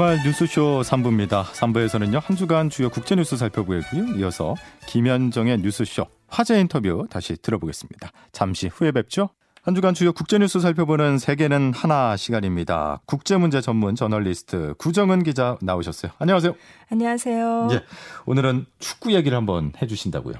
주말 0.00 0.18
뉴스쇼 0.24 0.80
3부입니다. 0.80 1.44
3부에서는요, 1.44 2.22
한 2.22 2.34
주간 2.34 2.70
주요 2.70 2.88
국제 2.88 3.14
뉴스 3.14 3.36
살펴보고요. 3.36 3.82
이어서 4.16 4.54
김현정의 4.86 5.58
뉴스쇼 5.58 6.06
화제 6.26 6.58
인터뷰 6.58 7.06
다시 7.10 7.36
들어보겠습니다. 7.36 8.10
잠시 8.32 8.68
후에 8.68 8.92
뵙죠. 8.92 9.28
한 9.60 9.74
주간 9.74 9.92
주요 9.92 10.14
국제 10.14 10.38
뉴스 10.38 10.58
살펴보는 10.58 11.18
세계는 11.18 11.74
하나 11.74 12.16
시간입니다. 12.16 13.02
국제 13.04 13.36
문제 13.36 13.60
전문 13.60 13.94
저널리스트 13.94 14.72
구정은 14.78 15.22
기자 15.22 15.58
나오셨어요. 15.60 16.12
안녕하세요. 16.18 16.54
안녕하세요. 16.90 17.68
예, 17.72 17.84
오늘은 18.24 18.64
축구 18.78 19.12
얘기를 19.12 19.36
한번 19.36 19.74
해주신다고요. 19.82 20.36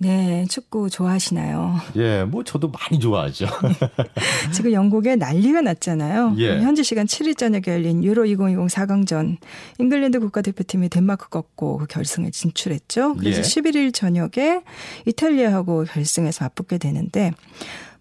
네, 0.00 0.46
축구 0.48 0.88
좋아하시나요? 0.88 1.76
예, 1.96 2.24
뭐 2.24 2.44
저도 2.44 2.70
많이 2.70 3.00
좋아하죠. 3.00 3.46
지금 4.54 4.72
영국에 4.72 5.16
난리가 5.16 5.60
났잖아요. 5.60 6.36
예. 6.38 6.60
현지 6.60 6.84
시간 6.84 7.06
7일 7.06 7.36
저녁에 7.36 7.64
열린 7.66 8.04
유로 8.04 8.24
2020 8.24 8.68
4강전 8.78 9.38
잉글랜드 9.78 10.20
국가대표팀이 10.20 10.88
덴마크 10.88 11.28
꺾고 11.28 11.78
그 11.78 11.86
결승에 11.86 12.30
진출했죠. 12.30 13.16
그래서 13.16 13.38
예. 13.38 13.42
11일 13.42 13.92
저녁에 13.92 14.62
이탈리아하고 15.06 15.84
결승에서 15.84 16.44
맞붙게 16.44 16.78
되는데 16.78 17.32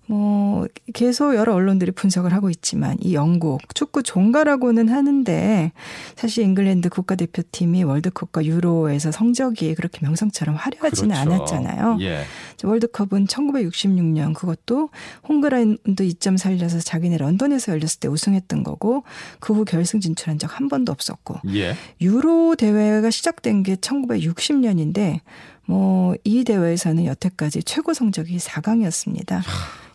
뭐 0.08 0.66
계속 0.94 1.36
여러 1.36 1.54
언론들이 1.54 1.92
분석을 1.92 2.34
하고 2.34 2.50
있지만 2.50 2.98
이 3.02 3.14
영국 3.14 3.60
축구 3.76 4.04
종가라고는 4.04 4.90
하는데 4.90 5.72
사실 6.16 6.44
잉글랜드 6.46 6.90
국가대표팀이 6.90 7.84
월드컵과 7.84 8.46
유로에서 8.46 9.12
성적이 9.12 9.76
그렇게 9.76 10.00
명성처럼 10.02 10.56
화려하지는 10.56 11.14
그렇죠. 11.14 11.34
않았잖아요. 11.34 11.98
예, 12.02 12.24
월드컵은 12.64 13.26
1966년 13.28 14.34
그것도 14.34 14.90
홈그라운드 15.28 16.04
이점 16.04 16.38
살려서 16.38 16.80
자기네 16.80 17.18
런던에서 17.18 17.74
열렸을 17.74 18.00
때 18.00 18.08
우승했던 18.08 18.64
거고 18.64 19.04
그 19.40 19.54
후 19.54 19.66
결승 19.66 20.00
진출한 20.00 20.40
적 20.40 20.48
한 20.48 20.70
번도 20.70 20.92
없었고 20.92 21.40
예, 21.56 21.76
유로 22.00 22.56
대회가 22.56 23.10
시작된 23.10 23.64
게 23.64 23.76
1960년인데 23.76 25.20
뭐 25.68 25.98
이 26.24 26.44
대회에서는 26.44 27.06
여태까지 27.06 27.64
최고 27.64 27.94
성적이 27.94 28.38
4강이었습니다. 28.38 29.42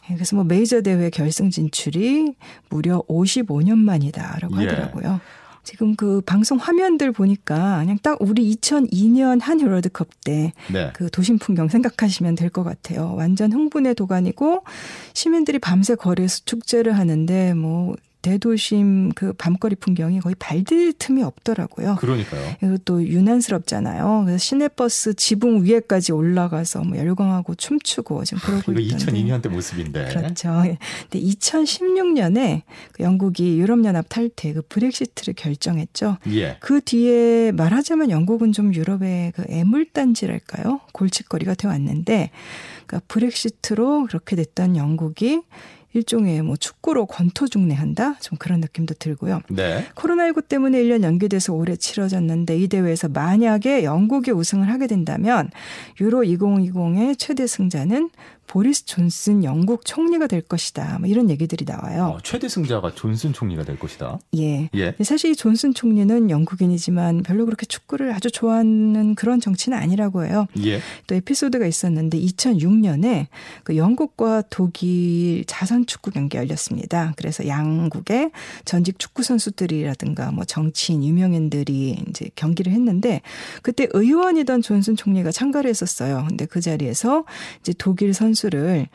그래서 0.06 0.36
뭐 0.36 0.44
메이저 0.44 0.80
대회 0.82 1.10
결승 1.10 1.50
진출이 1.50 2.34
무려 2.68 3.02
55년 3.08 3.76
만이다라고 3.76 4.62
예. 4.62 4.66
하더라고요. 4.66 5.20
지금 5.64 5.94
그 5.94 6.20
방송 6.26 6.58
화면들 6.58 7.12
보니까 7.12 7.78
그냥 7.78 7.96
딱 8.02 8.18
우리 8.20 8.52
2002년 8.56 9.40
한일 9.40 9.68
월드컵 9.68 10.08
때 10.24 10.52
네. 10.72 10.90
그 10.92 11.08
도심 11.08 11.38
풍경 11.38 11.68
생각하시면 11.68 12.34
될 12.34 12.50
것 12.50 12.64
같아요. 12.64 13.14
완전 13.16 13.52
흥분의 13.52 13.94
도가니고 13.94 14.64
시민들이 15.14 15.58
밤새 15.60 15.94
거리에서 15.94 16.40
축제를 16.44 16.98
하는데 16.98 17.54
뭐 17.54 17.94
대도심 18.22 19.12
그 19.14 19.32
밤거리 19.32 19.74
풍경이 19.74 20.20
거의 20.20 20.34
발딜 20.38 20.92
틈이 20.92 21.22
없더라고요. 21.22 21.96
그러니까요. 21.96 22.56
그리고 22.60 22.78
또 22.84 23.04
유난스럽잖아요. 23.04 24.22
그래서 24.24 24.38
시내버스 24.38 25.14
지붕 25.14 25.64
위에까지 25.64 26.12
올라가서 26.12 26.84
뭐 26.84 26.96
열광하고 26.96 27.56
춤추고 27.56 28.24
지금 28.24 28.40
그러고 28.42 28.72
이거 28.72 28.80
있던데. 28.80 29.12
2002년 29.12 29.42
때 29.42 29.48
모습인데. 29.48 30.08
그렇죠. 30.14 30.62
예. 30.66 30.78
근데 31.10 31.26
2016년에 31.26 32.62
그 32.92 33.02
영국이 33.02 33.58
유럽연합 33.58 34.06
탈퇴 34.08 34.52
그 34.52 34.62
브렉시트를 34.68 35.34
결정했죠. 35.34 36.18
예. 36.28 36.56
그 36.60 36.80
뒤에 36.80 37.52
말하자면 37.52 38.10
영국은 38.10 38.52
좀 38.52 38.72
유럽의 38.72 39.32
그 39.34 39.44
애물단지랄까요? 39.48 40.80
골칫거리가 40.92 41.54
되어 41.54 41.70
왔는데, 41.72 42.30
그러니까 42.86 43.04
브렉시트로 43.08 44.06
그렇게 44.06 44.36
됐던 44.36 44.76
영국이 44.76 45.42
일종의 45.94 46.42
뭐 46.42 46.56
축구로 46.56 47.06
권토 47.06 47.46
중례한다? 47.46 48.18
좀 48.20 48.38
그런 48.38 48.60
느낌도 48.60 48.94
들고요. 48.98 49.42
네. 49.50 49.86
코로나19 49.94 50.48
때문에 50.48 50.82
1년 50.82 51.02
연기돼서 51.02 51.52
올해 51.52 51.76
치러졌는데 51.76 52.56
이 52.58 52.68
대회에서 52.68 53.08
만약에 53.08 53.84
영국이 53.84 54.30
우승을 54.30 54.68
하게 54.68 54.86
된다면 54.86 55.50
유로 56.00 56.22
2020의 56.22 57.18
최대 57.18 57.46
승자는 57.46 58.10
보리스 58.52 58.84
존슨 58.84 59.44
영국 59.44 59.86
총리가 59.86 60.26
될 60.26 60.42
것이다. 60.42 60.98
뭐 60.98 61.08
이런 61.08 61.30
얘기들이 61.30 61.64
나와요. 61.64 62.16
어, 62.16 62.18
최대 62.22 62.50
승자가 62.50 62.94
존슨 62.94 63.32
총리가 63.32 63.64
될 63.64 63.78
것이다. 63.78 64.18
예. 64.36 64.68
예. 64.74 64.94
사실 65.02 65.30
이 65.30 65.36
존슨 65.36 65.72
총리는 65.72 66.28
영국인이지만 66.28 67.22
별로 67.22 67.46
그렇게 67.46 67.64
축구를 67.64 68.12
아주 68.12 68.30
좋아하는 68.30 69.14
그런 69.14 69.40
정치는 69.40 69.78
아니라고 69.78 70.26
해요. 70.26 70.48
예. 70.66 70.82
또 71.06 71.14
에피소드가 71.14 71.64
있었는데 71.64 72.20
2006년에 72.20 73.28
그 73.64 73.78
영국과 73.78 74.42
독일 74.50 75.46
자선 75.46 75.86
축구 75.86 76.10
경기 76.10 76.36
열렸습니다. 76.36 77.14
그래서 77.16 77.46
양국의 77.46 78.32
전직 78.66 78.98
축구 78.98 79.22
선수들이라든가 79.22 80.30
뭐 80.30 80.44
정치인 80.44 81.02
유명인들이 81.02 82.04
이제 82.06 82.28
경기를 82.36 82.70
했는데 82.72 83.22
그때 83.62 83.88
의원이던 83.94 84.60
존슨 84.60 84.94
총리가 84.94 85.32
참가를 85.32 85.70
했었어요. 85.70 86.26
근데 86.28 86.44
그 86.44 86.60
자리에서 86.60 87.24
이제 87.62 87.72
독일 87.78 88.12
선수 88.12 88.41
를왜 88.48 88.88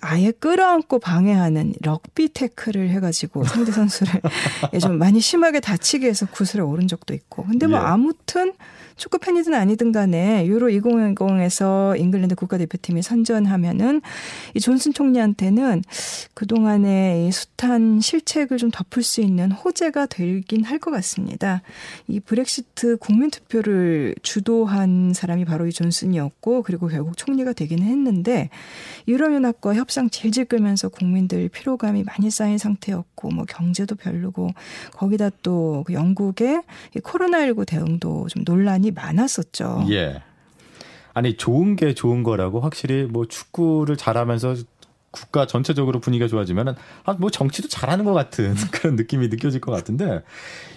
아예 0.00 0.30
끌어안고 0.30 0.98
방해하는 0.98 1.74
럭비 1.82 2.28
태클을 2.28 2.88
해가지고 2.90 3.44
상대 3.44 3.72
선수를 3.72 4.20
예, 4.72 4.78
좀 4.78 4.98
많이 4.98 5.20
심하게 5.20 5.60
다치게 5.60 6.08
해서 6.08 6.26
구슬에 6.26 6.62
오른 6.62 6.88
적도 6.88 7.14
있고. 7.14 7.44
근데 7.44 7.66
뭐 7.66 7.78
예. 7.78 7.82
아무튼 7.82 8.52
축구 8.96 9.18
팬이든 9.18 9.54
아니든 9.54 9.92
간에 9.92 10.46
유로 10.46 10.68
2020에서 10.68 11.98
잉글랜드 11.98 12.34
국가대표팀이 12.34 13.02
선전하면은 13.02 14.02
이 14.54 14.60
존슨 14.60 14.92
총리한테는 14.92 15.82
그동안의 16.34 17.26
이 17.26 17.32
숱한 17.32 18.00
실책을 18.00 18.58
좀 18.58 18.70
덮을 18.70 19.02
수 19.02 19.20
있는 19.20 19.50
호재가 19.52 20.06
되긴 20.06 20.64
할 20.64 20.78
것 20.78 20.90
같습니다. 20.90 21.62
이 22.08 22.20
브렉시트 22.20 22.98
국민투표를 22.98 24.14
주도한 24.22 25.12
사람이 25.14 25.44
바로 25.46 25.66
이 25.66 25.72
존슨이었고 25.72 26.62
그리고 26.62 26.88
결국 26.88 27.16
총리가 27.16 27.54
되기는 27.54 27.86
했는데 27.86 28.50
유럽연합과 29.08 29.74
협상 29.74 30.10
질질 30.10 30.44
끌면서 30.46 30.88
국민들 30.88 31.48
피로감이 31.48 32.02
많이 32.02 32.30
쌓인 32.30 32.58
상태였고 32.58 33.30
뭐 33.30 33.44
경제도 33.46 33.94
별로고 33.94 34.50
거기다 34.92 35.30
또 35.42 35.84
그 35.84 35.92
영국의 35.92 36.62
이 36.96 36.98
코로나19 36.98 37.66
대응도 37.66 38.26
좀 38.28 38.42
논란이 38.44 38.83
많았었죠. 38.92 39.86
예. 39.90 40.22
아니 41.12 41.36
좋은 41.36 41.76
게 41.76 41.94
좋은 41.94 42.22
거라고 42.22 42.60
확실히 42.60 43.04
뭐 43.04 43.26
축구를 43.26 43.96
잘하면서 43.96 44.56
국가 45.12 45.46
전체적으로 45.46 46.00
분위기가 46.00 46.26
좋아지면은 46.28 46.74
아 47.04 47.14
뭐 47.14 47.30
정치도 47.30 47.68
잘하는 47.68 48.04
것 48.04 48.12
같은 48.14 48.54
그런 48.72 48.96
느낌이 48.96 49.28
느껴질 49.28 49.60
것 49.60 49.70
같은데 49.70 50.22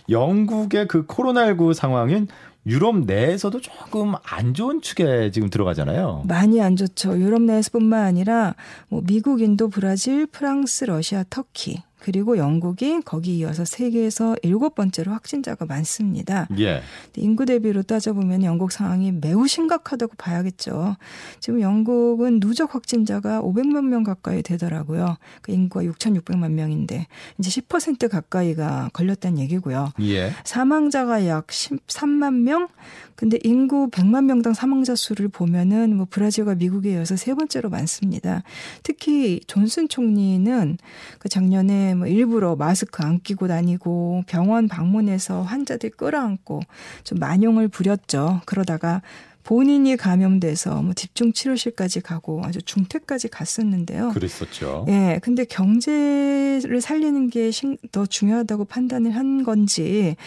영국의 0.09 0.87
그 0.87 1.05
코로나19 1.07 1.73
상황인 1.73 2.27
유럽 2.67 2.99
내에서도 3.05 3.59
조금 3.61 4.13
안 4.23 4.53
좋은 4.53 4.81
축에 4.81 5.31
지금 5.31 5.49
들어가잖아요. 5.49 6.23
많이 6.27 6.61
안 6.61 6.75
좋죠. 6.75 7.17
유럽 7.17 7.41
내에서뿐만 7.41 8.03
아니라 8.03 8.55
뭐 8.89 9.01
미국, 9.05 9.41
인도, 9.41 9.69
브라질, 9.69 10.27
프랑스, 10.27 10.83
러시아, 10.83 11.23
터키 11.29 11.81
그리고 11.99 12.37
영국이 12.37 13.01
거기 13.01 13.37
이어서 13.37 13.65
세계에서 13.65 14.35
일곱 14.43 14.75
번째로 14.75 15.11
확진자가 15.11 15.65
많습니다. 15.65 16.47
예. 16.59 16.81
인구 17.15 17.45
대비로 17.45 17.83
따져보면 17.83 18.43
영국 18.43 18.71
상황이 18.71 19.11
매우 19.11 19.47
심각하다고 19.47 20.13
봐야겠죠. 20.17 20.95
지금 21.39 21.61
영국은 21.61 22.39
누적 22.39 22.75
확진자가 22.75 23.41
500만 23.41 23.85
명 23.85 24.03
가까이 24.03 24.43
되더라고요. 24.43 25.17
그 25.41 25.51
인구가 25.51 25.83
6,600만 25.85 26.51
명인데 26.51 27.07
이제 27.39 27.61
10% 27.61 28.09
가까이가 28.09 28.91
걸렸다는 28.93 29.39
얘기고요. 29.39 29.91
예. 30.01 30.31
사망자가 30.43 31.27
약 31.27 31.47
13만 31.47 32.41
명? 32.41 32.67
근데 33.15 33.39
인구 33.43 33.89
100만 33.89 34.25
명당 34.25 34.53
사망자 34.53 34.93
수를 34.93 35.27
보면은 35.27 35.95
뭐 35.95 36.05
브라질과 36.07 36.53
미국에 36.55 36.91
이어서 36.91 37.15
세 37.15 37.33
번째로 37.33 37.69
많습니다. 37.71 38.43
특히 38.83 39.41
존슨 39.47 39.89
총리는 39.89 40.77
그 41.17 41.27
작년에 41.27 41.86
뭐 41.95 42.07
일부러 42.07 42.55
마스크 42.55 43.03
안 43.03 43.19
끼고 43.19 43.47
다니고 43.47 44.23
병원 44.27 44.67
방문해서 44.67 45.41
환자들 45.43 45.91
끌어안고 45.91 46.61
좀 47.03 47.19
만용을 47.19 47.67
부렸죠. 47.67 48.41
그러다가 48.45 49.01
본인이 49.47 49.95
감염돼서 49.95 50.81
뭐 50.81 50.93
집중 50.93 51.31
치료실까지 51.31 52.01
가고 52.01 52.41
아주 52.43 52.61
중퇴까지 52.61 53.29
갔었는데요. 53.29 54.09
그랬었죠. 54.09 54.85
예, 54.89 55.21
근데 55.23 55.45
경제를 55.45 56.81
살리는 56.81 57.29
게 57.29 57.47
더 57.93 58.05
중요하다고 58.05 58.65
판단을 58.65 59.15
한 59.15 59.43
건지, 59.43 60.17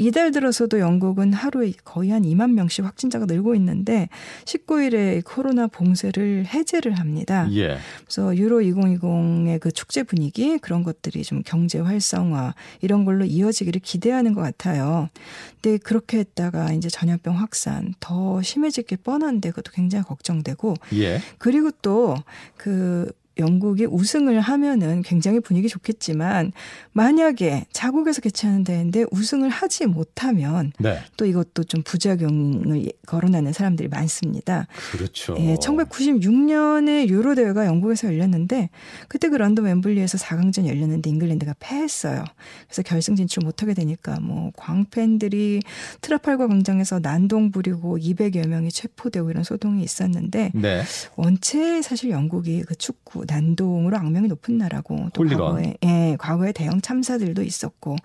이달 0.00 0.32
들어서도 0.32 0.80
영국은 0.80 1.32
하루에 1.32 1.72
거의 1.84 2.10
한 2.10 2.22
2만 2.22 2.54
명씩 2.54 2.84
확진자가 2.84 3.26
늘고 3.26 3.54
있는데, 3.54 4.08
19일에 4.46 5.22
코로나 5.24 5.68
봉쇄를 5.68 6.46
해제를 6.46 6.98
합니다. 6.98 7.48
예. 7.52 7.78
그래서 8.04 8.36
유로 8.36 8.62
2020의 8.62 9.60
그 9.60 9.70
축제 9.70 10.02
분위기, 10.02 10.58
그런 10.58 10.82
것들이 10.82 11.22
좀 11.22 11.42
경제 11.46 11.78
활성화, 11.78 12.54
이런 12.80 13.04
걸로 13.04 13.24
이어지기를 13.24 13.80
기대하는 13.84 14.34
것 14.34 14.40
같아요. 14.40 15.08
근데 15.62 15.78
그렇게 15.78 16.18
했다가 16.18 16.72
이제 16.72 16.88
전염병 16.88 17.38
확산 17.38 17.94
더 18.00 18.40
심 18.55 18.55
해질 18.64 18.84
게 18.84 18.96
뻔한데, 18.96 19.50
그것도 19.50 19.72
굉장히 19.72 20.04
걱정되고, 20.04 20.74
예. 20.94 21.20
그리고 21.38 21.70
또 21.82 22.16
그 22.56 23.12
영국이 23.38 23.84
우승을 23.84 24.40
하면은 24.40 25.02
굉장히 25.02 25.40
분위기 25.40 25.68
좋겠지만 25.68 26.52
만약에 26.92 27.66
자국에서 27.72 28.20
개최하는 28.22 28.64
대회인데 28.64 29.04
우승을 29.10 29.50
하지 29.50 29.86
못하면 29.86 30.72
네. 30.78 30.98
또 31.16 31.26
이것도 31.26 31.64
좀 31.64 31.82
부작용을 31.82 32.90
거론하는 33.06 33.52
사람들이 33.52 33.88
많습니다. 33.88 34.66
그렇죠. 34.92 35.36
예, 35.38 35.56
1996년에 35.56 37.08
유로 37.08 37.34
대회가 37.34 37.66
영국에서 37.66 38.08
열렸는데 38.08 38.70
그때 39.08 39.28
그 39.28 39.36
런던 39.36 39.66
웸블리에서 39.66 40.16
4강전 40.18 40.66
열렸는데 40.66 41.10
잉글랜드가 41.10 41.54
패했어요. 41.58 42.24
그래서 42.66 42.82
결승 42.82 43.16
진출 43.16 43.44
못하게 43.44 43.74
되니까 43.74 44.18
뭐 44.20 44.50
광팬들이 44.56 45.60
트라팔과 46.00 46.48
광장에서 46.48 47.00
난동 47.00 47.50
부리고 47.50 47.98
200여 47.98 48.46
명이 48.46 48.70
체포되고 48.70 49.30
이런 49.30 49.44
소동이 49.44 49.82
있었는데 49.82 50.52
네. 50.54 50.82
원체 51.16 51.82
사실 51.82 52.10
영국이 52.10 52.62
그 52.62 52.74
축구 52.74 53.25
난동으로 53.28 53.96
악명이 53.96 54.28
높은 54.28 54.58
나라고 54.58 55.08
또 55.12 55.22
홀리건. 55.22 55.38
과거에 55.46 55.76
예, 55.84 56.16
과거에 56.18 56.52
대형 56.52 56.80
참사들도 56.80 57.42
있었고 57.42 57.96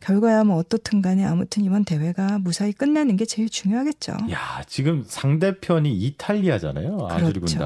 결과야 0.00 0.44
뭐 0.44 0.56
어떻든 0.56 1.02
간에 1.02 1.24
아무튼 1.24 1.64
이번 1.64 1.84
대회가 1.84 2.38
무사히 2.38 2.72
끝나는 2.72 3.16
게 3.16 3.24
제일 3.24 3.48
중요하겠죠. 3.48 4.12
야, 4.30 4.62
지금 4.66 5.04
상대편이 5.06 5.92
이탈리아잖아요. 5.92 7.08
아주리 7.10 7.40
그렇죠. 7.40 7.58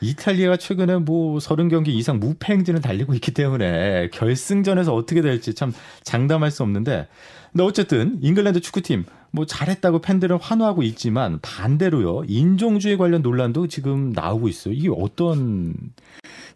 이탈리아가 0.00 0.56
최근에 0.56 0.98
뭐 0.98 1.38
30경기 1.38 1.88
이상 1.88 2.18
무패 2.18 2.52
행진을 2.52 2.80
달리고 2.80 3.14
있기 3.14 3.32
때문에 3.32 4.08
결승전에서 4.12 4.94
어떻게 4.94 5.20
될지 5.20 5.54
참 5.54 5.72
장담할 6.02 6.50
수 6.50 6.62
없는데 6.62 7.08
근데 7.52 7.64
어쨌든 7.64 8.18
잉글랜드 8.22 8.60
축구팀 8.60 9.04
뭐 9.32 9.46
잘했다고 9.46 10.00
팬들은 10.00 10.38
환호하고 10.40 10.82
있지만 10.82 11.38
반대로요 11.40 12.24
인종주의 12.26 12.96
관련 12.96 13.22
논란도 13.22 13.68
지금 13.68 14.12
나오고 14.12 14.48
있어요. 14.48 14.74
이게 14.74 14.88
어떤 14.94 15.74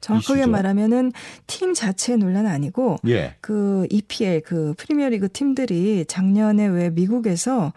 정확하게 0.01 0.41
이슈죠? 0.41 0.51
말하면은 0.51 1.13
팀 1.47 1.73
자체 1.73 2.17
논란 2.17 2.47
아니고 2.47 2.97
예. 3.07 3.37
그 3.41 3.87
EPL 3.91 4.43
그 4.43 4.75
프리미어리그 4.77 5.31
팀들이 5.33 6.05
작년에 6.07 6.67
왜 6.67 6.91
미국에서 6.91 7.73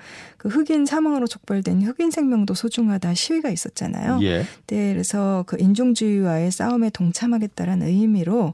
그 0.48 0.50
흑인 0.50 0.86
사망으로 0.86 1.28
촉발된 1.28 1.82
흑인 1.82 2.10
생명도 2.10 2.54
소중하다 2.54 3.14
시위가 3.14 3.50
있었잖아요. 3.50 4.20
예. 4.22 4.46
네, 4.68 4.94
그래서 4.94 5.44
그 5.46 5.58
인종주의와의 5.60 6.52
싸움에 6.52 6.90
동참하겠다라는 6.90 7.88
의미로 7.88 8.54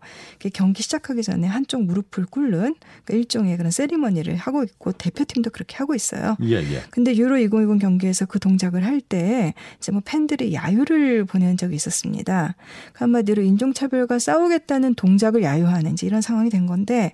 경기 0.53 0.81
시작하기 0.81 1.21
전에 1.21 1.45
한쪽 1.45 1.83
무릎을 1.83 2.25
꿇는 2.25 2.75
그 3.05 3.13
일종의 3.13 3.57
그런 3.57 3.69
세리머니를 3.69 4.35
하고 4.35 4.63
있고 4.63 4.91
대표팀도 4.91 5.51
그렇게 5.51 5.77
하고 5.77 5.93
있어요. 5.93 6.35
예, 6.41 6.55
예. 6.55 6.81
근데 6.89 7.15
유로 7.15 7.37
2020 7.37 7.79
경기에서 7.79 8.25
그 8.25 8.39
동작을 8.39 8.83
할 8.83 9.03
때 9.03 9.53
이제 9.79 9.91
뭐 9.91 10.01
팬들이 10.05 10.53
야유를 10.53 11.25
보낸 11.25 11.57
적이 11.57 11.75
있었습니다. 11.75 12.55
그 12.93 13.03
한마디로 13.03 13.41
인종차별과 13.43 14.17
싸우겠다는 14.17 14.95
동작을 14.95 15.43
야유하는 15.43 15.93
이제 15.93 16.07
이런 16.07 16.21
상황이 16.21 16.49
된 16.49 16.67
건데 16.67 17.11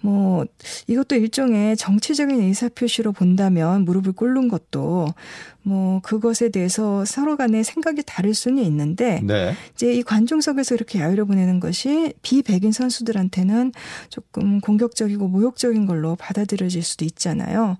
뭐 0.00 0.44
이것도 0.86 1.16
일종의 1.16 1.76
정치적인 1.76 2.40
의사표시로 2.40 3.12
본다면 3.12 3.84
무릎을 3.84 4.12
꿇는 4.12 4.48
것도 4.48 5.08
뭐 5.66 5.98
그것에 6.00 6.50
대해서 6.50 7.04
서로 7.04 7.36
간에 7.36 7.64
생각이 7.64 8.04
다를 8.06 8.34
수는 8.34 8.62
있는데 8.62 9.20
네. 9.24 9.52
이제 9.74 9.92
이 9.92 10.04
관중석에서 10.04 10.76
이렇게 10.76 11.00
야유를 11.00 11.24
보내는 11.24 11.58
것이 11.58 12.14
비백인 12.22 12.70
선수들한테는 12.70 13.72
조금 14.08 14.60
공격적이고 14.60 15.26
모욕적인 15.26 15.86
걸로 15.86 16.14
받아들여질 16.14 16.84
수도 16.84 17.04
있잖아요. 17.04 17.78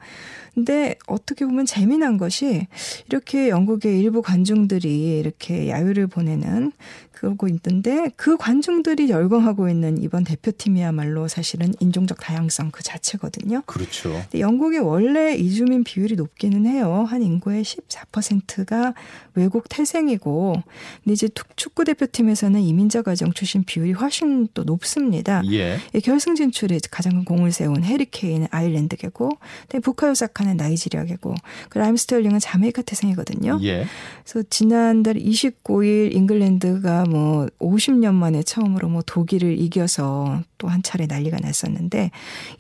근데 0.53 0.97
어떻게 1.07 1.45
보면 1.45 1.65
재미난 1.65 2.17
것이 2.17 2.67
이렇게 3.09 3.51
영국의 3.51 4.01
일부 4.01 4.21
관중들이 4.21 5.19
이렇게 5.19 5.69
야유를 5.69 6.09
보내는 6.09 6.73
그러고 7.13 7.49
있던데 7.49 8.11
그 8.17 8.37
관중들이 8.37 9.11
열광하고 9.11 9.69
있는 9.69 10.03
이번 10.03 10.25
대표팀이야말로 10.25 11.29
사실은 11.29 11.73
인종적 11.81 12.21
다양성 12.21 12.71
그 12.71 12.83
자체거든요. 12.83 13.63
그렇죠. 13.67 14.11
근데 14.11 14.41
영국이 14.41 14.79
원래 14.79 15.35
이주민 15.35 15.83
비율이 15.83 16.17
높기는 16.17 16.67
해요. 16.67 17.05
한 17.09 17.23
인구의 17.23 17.65
14%가 17.81 18.95
외국 19.35 19.69
태생이고 19.69 20.63
근데 21.03 21.13
이제 21.13 21.29
축구 21.57 21.85
대표팀에서는 21.85 22.61
이민자 22.61 23.03
가정 23.03 23.33
출신 23.33 23.65
비율이 23.65 23.93
훨씬 23.93 24.49
또 24.55 24.63
높습니다. 24.65 25.43
예. 25.51 25.79
결승 26.05 26.35
진출에 26.35 26.79
가장 26.91 27.17
큰 27.17 27.25
공을 27.25 27.53
세운 27.53 27.83
해리 27.83 28.05
케인은 28.05 28.49
아일랜드계고 28.51 29.31
부카요 29.83 30.15
사카는 30.15 30.57
나이지리아계고 30.57 31.35
그 31.71 31.79
라힘 31.79 31.97
스털링은 31.97 32.41
자메이카 32.41 32.83
태생이거든요. 32.83 33.59
예. 33.63 33.87
그래서 34.23 34.47
지난달 34.51 35.15
29일 35.15 36.15
잉글랜드가 36.15 37.05
뭐 37.05 37.47
50년 37.59 38.15
만에 38.15 38.43
처음으로 38.43 38.89
뭐 38.89 39.03
독일을 39.07 39.59
이겨서 39.59 40.43
또 40.59 40.69
한 40.69 40.83
차례 40.83 41.07
난리가 41.07 41.39
났었는데 41.41 42.11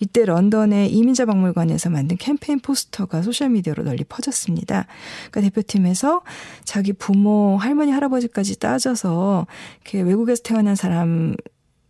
이때 0.00 0.24
런던의 0.24 0.92
이민자 0.92 1.26
박물관에서 1.26 1.90
만든 1.90 2.16
캠페인 2.16 2.60
포스터가 2.60 3.22
소셜미디어로 3.22 3.84
널리 3.84 4.04
퍼졌습니다. 4.04 4.86
그러니까 5.30 5.40
대표팀에서 5.40 6.22
자기 6.64 6.92
부모, 6.92 7.56
할머니, 7.58 7.92
할아버지까지 7.92 8.58
따져서 8.58 9.46
이렇게 9.82 10.00
외국에서 10.00 10.42
태어난 10.42 10.74
사람 10.74 11.34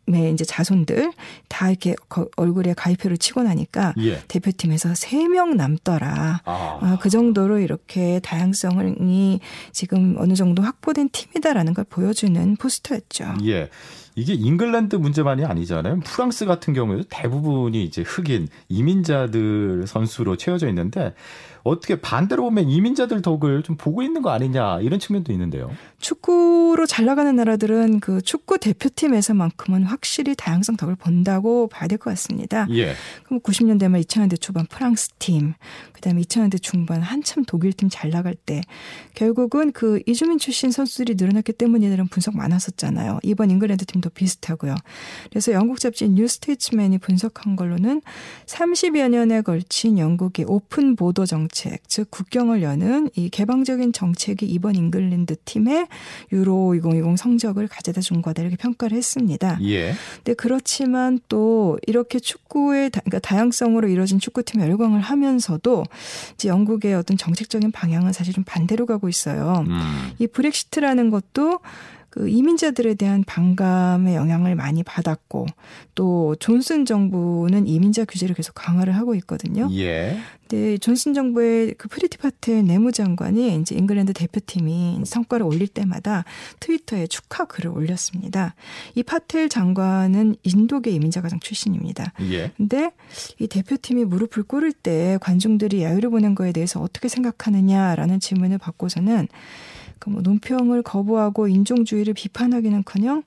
의 0.08 0.32
이제 0.32 0.44
자손들 0.44 1.12
다 1.48 1.68
이렇게 1.68 1.96
얼굴에 2.36 2.74
가위표를 2.74 3.18
치고 3.18 3.42
나니까 3.42 3.92
예. 3.98 4.22
대표팀에서 4.28 4.92
3명 4.92 5.56
남더라. 5.56 6.42
아. 6.44 6.78
아, 6.80 6.98
그 7.00 7.10
정도로 7.10 7.58
이렇게 7.58 8.20
다양성이 8.20 9.40
지금 9.72 10.14
어느 10.18 10.34
정도 10.34 10.62
확보된 10.62 11.08
팀이다라는 11.10 11.74
걸 11.74 11.84
보여주는 11.90 12.54
포스터였죠. 12.54 13.34
예. 13.46 13.68
이게 14.18 14.32
잉글랜드 14.32 14.96
문제만이 14.96 15.44
아니잖아요. 15.44 16.00
프랑스 16.00 16.46
같은 16.46 16.72
경우에도 16.72 17.04
대부분이 17.10 17.84
이제 17.84 18.02
흑인 18.02 18.48
이민자들 18.68 19.84
선수로 19.86 20.36
채워져 20.36 20.68
있는데 20.68 21.14
어떻게 21.64 22.00
반대로 22.00 22.44
보면 22.44 22.70
이민자들 22.70 23.20
덕을 23.22 23.62
좀 23.64 23.76
보고 23.76 24.02
있는 24.02 24.22
거 24.22 24.30
아니냐 24.30 24.80
이런 24.80 24.98
측면도 25.00 25.32
있는데요. 25.32 25.70
축구로 25.98 26.86
잘 26.86 27.04
나가는 27.04 27.34
나라들은 27.34 28.00
그 28.00 28.22
축구 28.22 28.58
대표팀에서만큼은 28.58 29.82
확실히 29.82 30.34
다양성 30.36 30.76
덕을 30.76 30.94
본다고 30.96 31.68
봐야 31.68 31.88
될 31.88 31.98
것 31.98 32.10
같습니다. 32.10 32.66
예. 32.70 32.94
그럼 33.24 33.40
90년대 33.40 33.88
말 33.88 34.00
2000년대 34.02 34.40
초반 34.40 34.64
프랑스 34.66 35.10
팀, 35.18 35.54
그다음에 35.92 36.22
2000년대 36.22 36.62
중반 36.62 37.02
한참 37.02 37.44
독일 37.44 37.72
팀 37.72 37.88
잘 37.90 38.10
나갈 38.10 38.34
때 38.34 38.60
결국은 39.14 39.72
그 39.72 40.00
이주민 40.06 40.38
출신 40.38 40.70
선수들이 40.70 41.14
늘어났기 41.16 41.52
때문이라는 41.54 42.08
분석 42.08 42.36
많았었잖아요. 42.36 43.18
이번 43.24 43.50
잉글랜드 43.50 43.86
팀도 43.86 44.05
비슷하고요. 44.10 44.74
그래서 45.30 45.52
영국 45.52 45.80
잡지 45.80 46.08
뉴스테이츠맨이 46.08 46.98
분석한 46.98 47.56
걸로는 47.56 48.02
30여 48.46 49.08
년에 49.08 49.42
걸친 49.42 49.98
영국의 49.98 50.46
open 50.48 50.96
border 50.96 51.26
정책, 51.26 51.88
즉 51.88 52.10
국경을 52.10 52.62
여는 52.62 53.10
이 53.16 53.28
개방적인 53.28 53.92
정책이 53.92 54.46
이번 54.46 54.74
잉글랜드 54.74 55.36
팀의 55.44 55.86
유로 56.32 56.74
2020 56.74 57.18
성적을 57.18 57.68
가져다 57.68 58.00
준 58.00 58.22
거다 58.22 58.42
이렇게 58.42 58.56
평가를 58.56 58.96
했습니다. 58.96 59.58
예. 59.62 59.94
근데 60.16 60.34
그렇지만 60.34 61.18
또 61.28 61.78
이렇게 61.86 62.18
축구의 62.18 62.90
다, 62.90 63.00
그러니까 63.04 63.18
다양성으로 63.20 63.88
이루어진 63.88 64.18
축구팀 64.18 64.60
열광을 64.60 65.00
하면서도 65.00 65.84
이제 66.34 66.48
영국의 66.48 66.94
어떤 66.94 67.16
정책적인 67.16 67.72
방향은 67.72 68.12
사실 68.12 68.32
좀 68.32 68.44
반대로 68.44 68.86
가고 68.86 69.08
있어요. 69.08 69.64
음. 69.66 70.12
이 70.18 70.26
브렉시트라는 70.26 71.10
것도 71.10 71.60
그 72.16 72.30
이민자들에 72.30 72.94
대한 72.94 73.24
반감의 73.24 74.14
영향을 74.14 74.54
많이 74.54 74.82
받았고 74.82 75.44
또 75.94 76.34
존슨 76.40 76.86
정부는 76.86 77.66
이민자 77.66 78.06
규제를 78.06 78.34
계속 78.34 78.54
강화를 78.54 78.96
하고 78.96 79.14
있거든요. 79.16 79.68
예. 79.72 80.16
근데 80.48 80.78
존슨 80.78 81.12
정부의 81.12 81.74
그 81.76 81.88
프리티 81.88 82.16
파텔 82.16 82.64
내무장관이 82.64 83.60
이제 83.60 83.74
잉글랜드 83.74 84.14
대표팀이 84.14 85.02
성과를 85.04 85.44
올릴 85.44 85.68
때마다 85.68 86.24
트위터에 86.60 87.06
축하 87.06 87.44
글을 87.44 87.70
올렸습니다. 87.70 88.54
이 88.94 89.02
파텔 89.02 89.50
장관은 89.50 90.36
인도계 90.42 90.92
이민자 90.92 91.20
가정 91.20 91.38
출신입니다. 91.38 92.14
예. 92.30 92.50
근데 92.56 92.92
이 93.38 93.46
대표팀이 93.46 94.06
무릎을 94.06 94.44
꿇을 94.44 94.72
때 94.72 95.18
관중들이 95.20 95.82
야유를 95.82 96.08
보낸 96.08 96.34
거에 96.34 96.52
대해서 96.52 96.80
어떻게 96.80 97.08
생각하느냐라는 97.08 98.20
질문을 98.20 98.56
받고서는 98.56 99.28
그 99.98 100.10
뭐 100.10 100.22
논평을 100.22 100.82
거부하고 100.82 101.48
인종주의를 101.48 102.14
비판하기는커녕 102.14 103.24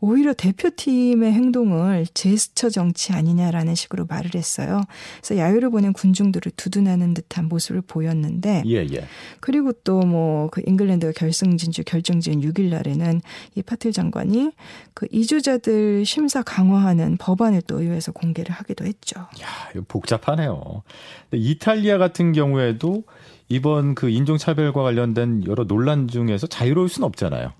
오히려 0.00 0.32
대표팀의 0.32 1.32
행동을 1.32 2.06
제스처 2.14 2.70
정치 2.70 3.12
아니냐라는 3.12 3.74
식으로 3.74 4.06
말을 4.06 4.34
했어요. 4.34 4.80
그래서 5.20 5.36
야유를 5.40 5.70
보낸 5.70 5.92
군중들을 5.92 6.52
두둔하는 6.56 7.14
듯한 7.14 7.48
모습을 7.48 7.82
보였는데, 7.82 8.62
예, 8.66 8.86
예. 8.90 9.04
그리고 9.40 9.72
또 9.72 10.00
뭐 10.02 10.48
그 10.50 10.62
잉글랜드가 10.66 11.12
결승 11.12 11.56
진출 11.56 11.84
결정지은 11.84 12.40
6일 12.40 12.70
날에는 12.70 13.20
이 13.54 13.62
파틀 13.62 13.92
장관이 13.92 14.52
그 14.94 15.06
이주자들 15.10 16.04
심사 16.04 16.42
강화하는 16.42 17.16
법안을 17.18 17.62
또 17.62 17.80
의회에서 17.80 18.12
공개를 18.12 18.52
하기도 18.54 18.84
했죠. 18.84 19.20
야, 19.20 19.82
복잡하네요. 19.88 20.82
이탈리아 21.32 21.98
같은 21.98 22.32
경우에도 22.32 23.04
이번 23.52 23.94
그 23.94 24.08
인종차별과 24.08 24.82
관련된 24.82 25.44
여러 25.46 25.64
논란 25.64 26.08
중에서 26.08 26.46
자유로울 26.46 26.88
수는 26.88 27.06
없잖아요. 27.06 27.52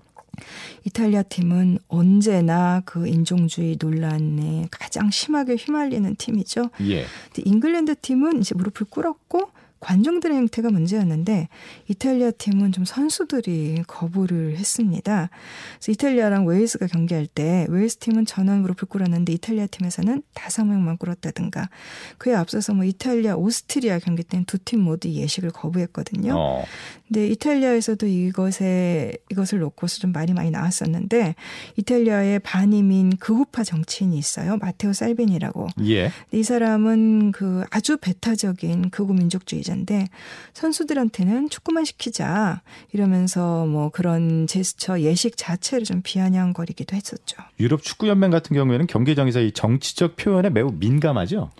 이탈리아 0.85 1.21
팀은 1.21 1.77
언제나 1.87 2.81
그 2.85 3.07
인종주의 3.07 3.77
논란에 3.79 4.67
가장 4.71 5.11
심하게 5.11 5.55
휘말리는 5.55 6.15
팀이죠. 6.15 6.71
예. 6.81 7.05
근데 7.31 7.49
잉글랜드 7.49 7.95
팀은 8.01 8.41
이제 8.41 8.55
무릎을 8.55 8.87
꿇었고 8.89 9.51
관중들의 9.83 10.35
행태가 10.35 10.71
문제였는데 10.71 11.47
이탈리아 11.87 12.31
팀은 12.31 12.71
좀 12.71 12.85
선수들이 12.85 13.83
거부를 13.87 14.57
했습니다. 14.57 15.29
그래서 15.75 15.91
이탈리아랑 15.91 16.47
웨일스가 16.47 16.87
경기할 16.87 17.27
때 17.27 17.67
웨일스 17.69 17.97
팀은 17.97 18.25
전원 18.25 18.61
무릎을 18.61 18.87
꿇었는데 18.87 19.33
이탈리아 19.33 19.67
팀에서는 19.67 20.23
다섯 20.33 20.65
명만 20.65 20.97
꿇었다든가 20.97 21.69
그에 22.17 22.33
앞서서 22.33 22.73
뭐 22.73 22.85
이탈리아 22.85 23.35
오스트리아 23.35 23.99
경기 23.99 24.23
때는 24.23 24.45
두 24.45 24.57
팀 24.63 24.79
모두 24.79 25.09
예식을 25.09 25.51
거부했거든요. 25.51 26.33
어. 26.37 26.63
근데 27.05 27.27
이탈리아에서도 27.27 28.07
이것에 28.07 29.13
이것을 29.29 29.59
놓고서 29.59 29.99
좀 29.99 30.13
말이 30.13 30.31
많이 30.33 30.51
나왔었는데 30.51 31.35
이탈리아의 31.75 32.39
반이민 32.39 33.17
극우파 33.17 33.65
정치인이 33.65 34.17
있어요. 34.17 34.55
마테오 34.57 34.93
살빈이라고. 34.93 35.67
예. 35.87 36.11
이 36.31 36.43
사람은 36.43 37.33
그 37.33 37.65
아주 37.71 37.97
배타적인 37.97 38.89
극우 38.89 39.13
민족주의자 39.13 39.72
인데 39.73 40.07
선수들한테는 40.53 41.49
축구만 41.49 41.85
시키자 41.85 42.61
이러면서 42.91 43.65
뭐 43.65 43.89
그런 43.89 44.47
제스처 44.47 45.01
예식 45.01 45.37
자체를 45.37 45.85
좀 45.85 46.01
비아냥거리기도 46.03 46.95
했었죠. 46.95 47.41
유럽 47.59 47.83
축구 47.83 48.07
연맹 48.07 48.31
같은 48.31 48.55
경우에는 48.55 48.87
경기장에서 48.87 49.41
이 49.41 49.51
정치적 49.51 50.15
표현에 50.15 50.49
매우 50.49 50.71
민감하죠. 50.71 51.51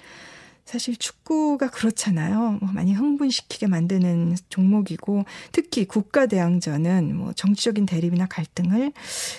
사실 0.66 0.96
축구가 0.96 1.70
그렇잖아요. 1.70 2.58
뭐 2.62 2.72
많이 2.74 2.94
흥분시키게 2.94 3.68
만드는 3.68 4.38
종목이고 4.50 5.26
특히 5.52 5.86
국가대항전은 5.86 7.16
뭐 7.16 7.34
정치적인 7.34 7.86
대립이나 7.86 8.28
갈등을 8.28 8.94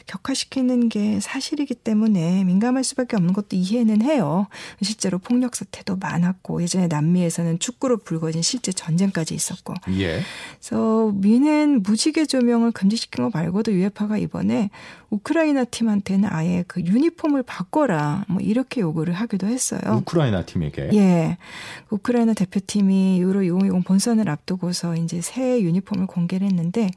격화시키는 0.07 0.91
게 0.91 1.21
사실이기 1.21 1.77
때문에 1.77 2.45
민감할 2.45 2.85
수밖에 2.85 3.17
없는 3.17 3.33
것도 3.33 3.57
이해는 3.57 4.03
해요. 4.03 4.49
실제로 4.83 5.19
폭력 5.19 5.57
사태도 5.57 5.97
많았고 5.97 6.63
예전에 6.63 6.89
남미에서는 6.89 7.59
축구로 7.59 7.99
불거진 7.99 8.43
실제 8.43 8.71
전쟁까지 8.71 9.35
있었고. 9.35 9.75
예. 9.99 10.21
그래서 10.61 11.11
미넨 11.15 11.83
무지개 11.83 12.27
조명을 12.27 12.73
금지시킨 12.73 13.25
거 13.25 13.31
말고도 13.33 13.73
유에파가 13.73 14.19
이번에 14.19 14.71
우크라이나 15.11 15.65
팀한테는 15.65 16.29
아예 16.31 16.65
그 16.67 16.81
유니폼을 16.81 17.45
바꿔라 17.45 18.25
뭐 18.29 18.41
이렇게 18.41 18.83
요구를 18.83 19.15
하기도 19.15 19.47
했어요. 19.47 19.81
우크라이나 20.01 20.45
팀에게. 20.45 20.91
예. 20.93 21.14
우크라이나 21.91 22.35
대표팀이 22.35 23.21
유로 23.21 23.43
2020 23.43 23.85
본선을 23.85 24.29
앞두고서 24.29 24.95
이제 24.97 25.21
새 25.21 25.61
유니폼을 25.61 26.07
공개를 26.07 26.47
했는데 26.47 26.91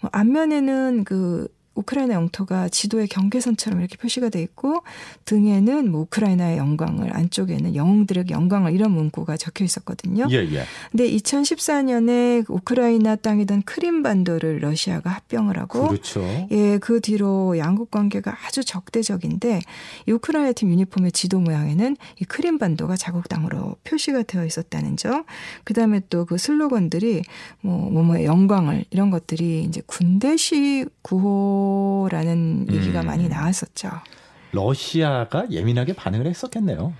뭐 0.00 0.10
앞면에는 0.12 1.04
그 1.04 1.48
우크라이나 1.80 2.14
영토가 2.14 2.68
지도의 2.68 3.08
경계선처럼 3.08 3.80
이렇게 3.80 3.96
표시가 3.96 4.30
돼 4.30 4.40
있고 4.42 4.82
등에는 5.26 5.90
뭐 5.90 6.02
우크라이나의 6.02 6.56
영광을 6.56 7.14
안쪽에는 7.14 7.74
영웅들의 7.74 8.26
영광을 8.30 8.72
이런 8.72 8.92
문구가 8.92 9.36
적혀 9.36 9.64
있었거든요. 9.64 10.26
예, 10.30 10.36
예. 10.36 10.64
근데 10.90 11.10
2014년에 11.10 12.48
우크라이나 12.48 13.16
땅이던 13.16 13.62
크림반도를 13.62 14.60
러시아가 14.62 15.10
합병을 15.10 15.58
하고 15.58 15.88
그렇죠. 15.88 16.22
예, 16.50 16.78
그 16.78 17.00
뒤로 17.00 17.58
양국 17.58 17.90
관계가 17.90 18.34
아주 18.46 18.64
적대적인데 18.64 19.60
이 20.06 20.12
우크라이나 20.12 20.52
팀 20.52 20.70
유니폼의 20.70 21.12
지도 21.12 21.40
모양에는 21.40 21.96
이 22.20 22.24
크림반도가 22.24 22.96
자국 22.96 23.28
땅으로 23.28 23.76
표시가 23.84 24.22
되어 24.22 24.46
있었다는 24.46 24.96
점. 24.96 25.24
그다음에 25.64 26.00
또 26.08 26.30
그 26.30 26.38
슬로건들이 26.38 27.22
뭐 27.60 27.90
뭐뭐의 27.90 28.24
영광을 28.24 28.84
이런 28.90 29.10
것들이 29.10 29.64
이제 29.64 29.82
군대시 29.86 30.86
구호 31.02 31.69
라는 32.10 32.66
얘기가 32.70 33.00
음. 33.00 33.06
많이 33.06 33.28
나왔었죠. 33.28 33.90
러시아가 34.52 35.50
예민하게 35.50 35.92
반응을 35.94 36.26
했었겠네요. 36.26 36.92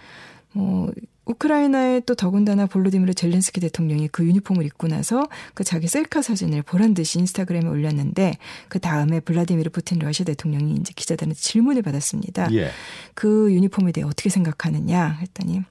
뭐 0.52 0.90
우크라이나에 1.30 2.00
또 2.00 2.14
더군다나 2.14 2.66
볼로디미르 2.66 3.14
젤렌스키 3.14 3.60
대통령이 3.60 4.08
그 4.08 4.24
유니폼을 4.24 4.64
입고 4.66 4.88
나서 4.88 5.28
그 5.54 5.62
자기 5.62 5.86
셀카 5.86 6.22
사진을 6.22 6.62
보란 6.62 6.94
듯이 6.94 7.18
인스타그램에 7.18 7.68
올렸는데 7.68 8.36
그 8.68 8.80
다음에 8.80 9.20
블라디미르 9.20 9.70
푸틴 9.70 9.98
러시아 10.00 10.24
대통령이 10.24 10.74
이제 10.74 10.92
기자들한테 10.96 11.38
질문을 11.38 11.82
받았습니다. 11.82 12.52
예. 12.54 12.70
그 13.14 13.52
유니폼에 13.52 13.92
대해 13.92 14.04
어떻게 14.04 14.28
생각하느냐 14.28 15.18
했더니 15.20 15.62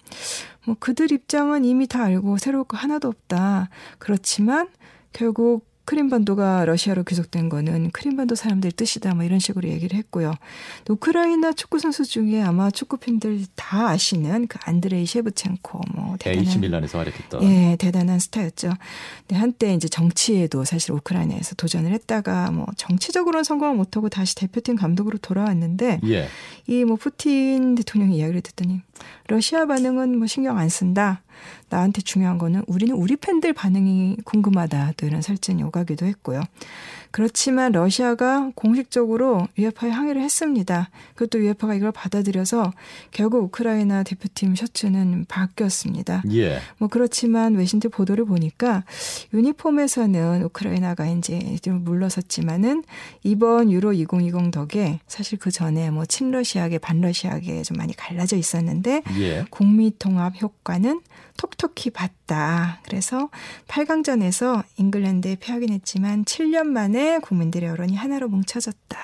뭐 0.65 0.75
그들 0.79 1.11
입장은 1.11 1.65
이미 1.65 1.87
다 1.87 2.03
알고 2.03 2.37
새로울 2.37 2.63
거 2.63 2.77
하나도 2.77 3.07
없다. 3.09 3.69
그렇지만 3.97 4.69
결국 5.11 5.67
크림반도가 5.89 6.65
러시아로 6.65 7.03
귀속된 7.03 7.49
거는 7.49 7.89
크림반도 7.89 8.35
사람들 8.35 8.71
뜻이다 8.73 9.15
뭐 9.15 9.23
이런 9.23 9.39
식으로 9.39 9.67
얘기를 9.69 9.97
했고요. 9.97 10.35
또 10.85 10.93
우크라이나 10.93 11.53
축구 11.53 11.79
선수 11.79 12.05
중에 12.05 12.43
아마 12.43 12.69
축구 12.69 12.97
팬들 12.97 13.45
다 13.55 13.87
아시는 13.87 14.45
그 14.45 14.59
안드레이 14.65 15.07
셰브첸코 15.07 15.81
뭐 15.95 16.15
AC 16.23 16.43
대단한 16.45 16.61
밀란에서 16.61 16.99
활약했던. 16.99 17.43
예, 17.43 17.75
대단한 17.79 18.19
스타였죠. 18.19 18.71
근데 19.21 19.39
한때 19.39 19.73
이제 19.73 19.87
정치에도 19.87 20.63
사실 20.63 20.91
우크라이나에서 20.91 21.55
도전을 21.55 21.91
했다가 21.91 22.51
뭐 22.51 22.67
정치적으로는 22.77 23.43
성공을 23.43 23.75
못하고 23.75 24.09
다시 24.09 24.35
대표팀 24.35 24.75
감독으로 24.75 25.17
돌아왔는데 25.17 26.01
예. 26.05 26.27
이뭐 26.67 26.97
푸틴 26.97 27.73
대통령 27.73 28.11
이야기를 28.11 28.41
듣더니 28.41 28.81
러시아 29.27 29.65
반응은 29.65 30.19
뭐 30.19 30.27
신경 30.27 30.59
안 30.59 30.69
쓴다. 30.69 31.23
나한테 31.69 32.01
중요한 32.01 32.37
거는 32.37 32.63
우리는 32.67 32.95
우리 32.95 33.15
팬들 33.15 33.53
반응이 33.53 34.17
궁금하다. 34.23 34.93
또 34.97 35.05
이런 35.05 35.21
설전이 35.21 35.63
오가기도 35.63 36.05
했고요. 36.05 36.41
그렇지만 37.11 37.71
러시아가 37.71 38.51
공식적으로 38.55 39.47
유에파에 39.57 39.89
항의를 39.89 40.21
했습니다. 40.21 40.89
그것도 41.15 41.43
유에파가 41.43 41.73
이걸 41.73 41.91
받아들여서 41.91 42.71
결국 43.11 43.43
우크라이나 43.45 44.03
대표팀 44.03 44.55
셔츠는 44.55 45.25
바뀌었습니다. 45.27 46.23
예. 46.33 46.59
뭐 46.77 46.87
그렇지만 46.87 47.55
외신들 47.55 47.89
보도를 47.89 48.25
보니까 48.25 48.83
유니폼에서는 49.33 50.43
우크라이나가 50.43 51.07
이제 51.07 51.57
좀 51.61 51.83
물러섰지만은 51.83 52.83
이번 53.23 53.71
유로 53.71 53.93
2020 53.93 54.51
덕에 54.51 54.99
사실 55.07 55.39
그 55.39 55.51
전에 55.51 55.89
뭐 55.89 56.05
친러시아계 56.05 56.77
반러시아계 56.77 57.63
좀 57.63 57.77
많이 57.77 57.95
갈라져 57.95 58.37
있었는데 58.37 59.03
예. 59.19 59.45
국미 59.49 59.91
통합 59.97 60.39
효과는 60.41 61.01
톡톡히 61.39 61.89
봤다. 61.91 62.81
그래서 62.83 63.29
8강전에서 63.69 64.63
잉글랜드에 64.77 65.37
패하긴 65.39 65.71
했지만 65.71 66.25
7년 66.25 66.67
만에 66.67 66.98
국민들의 67.19 67.69
여론이 67.69 67.95
하나로 67.95 68.27
뭉쳐졌다. 68.27 68.97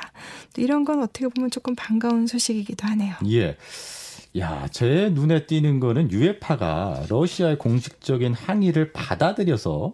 또 0.54 0.62
이런 0.62 0.86
건 0.86 1.02
어떻게 1.02 1.28
보면 1.28 1.52
조금 1.52 1.76
반가운 1.76 2.28
소식이기도 2.28 2.88
하네요. 2.88 3.16
예. 3.32 3.58
야, 4.38 4.68
제 4.70 5.10
눈에 5.14 5.46
띄는 5.46 5.80
거는 5.80 6.12
유에파가 6.12 7.06
러시아의 7.10 7.58
공식적인 7.58 8.34
항의를 8.34 8.92
받아들여서 8.92 9.94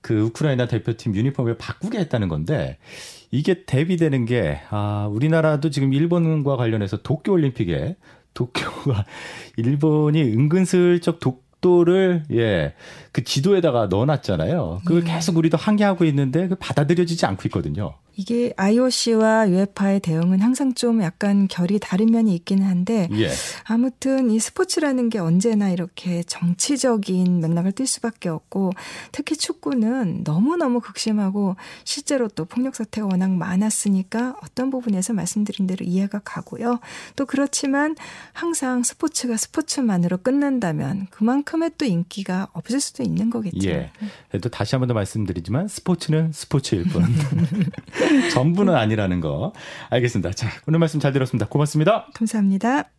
그 0.00 0.20
우크라이나 0.20 0.68
대표팀 0.68 1.16
유니폼을 1.16 1.58
바꾸게 1.58 1.98
했다는 1.98 2.28
건데 2.28 2.78
이게 3.32 3.64
대비되는 3.64 4.24
게 4.24 4.60
아, 4.70 5.08
우리나라도 5.10 5.70
지금 5.70 5.92
일본과 5.92 6.56
관련해서 6.56 6.98
도쿄 7.02 7.32
올림픽에 7.32 7.96
도쿄가 8.34 9.04
일본이 9.56 10.22
은근슬쩍 10.22 11.18
독도를 11.66 12.22
예, 12.32 12.74
그 13.12 13.24
지도에다가 13.24 13.88
넣어 13.88 14.04
놨잖아요. 14.04 14.82
그걸 14.84 15.02
예. 15.02 15.12
계속 15.12 15.36
우리도 15.36 15.56
항의하고 15.56 16.04
있는데 16.04 16.46
그 16.48 16.54
받아들여지지 16.54 17.26
않고 17.26 17.42
있거든요. 17.46 17.94
이게 18.16 18.52
IOC와 18.56 19.50
UEFA의 19.50 20.00
대응은 20.00 20.40
항상 20.40 20.72
좀 20.72 21.02
약간 21.02 21.48
결이 21.48 21.78
다른 21.78 22.06
면이 22.06 22.34
있기는 22.36 22.66
한데 22.66 23.08
예. 23.12 23.30
아무튼 23.64 24.30
이 24.30 24.40
스포츠라는 24.40 25.10
게 25.10 25.18
언제나 25.18 25.68
이렇게 25.68 26.22
정치적인 26.22 27.40
맥락을 27.40 27.72
띌 27.72 27.86
수밖에 27.86 28.30
없고 28.30 28.72
특히 29.12 29.36
축구는 29.36 30.22
너무너무 30.24 30.80
극심하고 30.80 31.56
실제로 31.84 32.28
또 32.28 32.46
폭력 32.46 32.74
사태가 32.74 33.06
워낙 33.06 33.30
많았으니까 33.30 34.36
어떤 34.42 34.70
부분에서 34.70 35.12
말씀드린 35.12 35.66
대로 35.66 35.84
이해가 35.84 36.20
가고요. 36.24 36.80
또 37.16 37.26
그렇지만 37.26 37.96
항상 38.32 38.82
스포츠가 38.82 39.36
스포츠만으로 39.36 40.18
끝난다면 40.18 41.08
그만큼의 41.10 41.72
또 41.76 41.84
인기가 41.84 42.48
없을 42.54 42.80
수도 42.80 43.02
있는 43.02 43.28
거겠죠. 43.30 43.68
예. 43.68 43.90
또 44.42 44.48
다시 44.48 44.74
한 44.74 44.80
번 44.80 44.86
더 44.86 44.94
말씀드리지만 44.94 45.66
스포츠는 45.68 46.30
스포츠일 46.32 46.84
뿐. 46.84 47.02
전부는 48.32 48.74
아니라는 48.74 49.20
거. 49.20 49.52
알겠습니다. 49.90 50.32
자, 50.32 50.48
오늘 50.66 50.78
말씀 50.78 51.00
잘 51.00 51.12
들었습니다. 51.12 51.46
고맙습니다. 51.46 52.06
감사합니다. 52.14 52.95